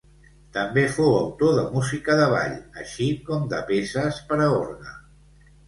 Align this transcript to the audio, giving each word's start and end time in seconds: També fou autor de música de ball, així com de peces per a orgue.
També 0.53 0.85
fou 0.95 1.11
autor 1.17 1.53
de 1.57 1.65
música 1.75 2.17
de 2.21 2.25
ball, 2.33 2.57
així 2.85 3.11
com 3.29 3.47
de 3.55 3.63
peces 3.71 4.21
per 4.33 4.43
a 4.43 4.51
orgue. 4.59 4.99